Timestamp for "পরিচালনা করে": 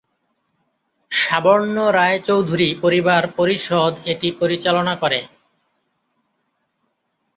4.39-5.19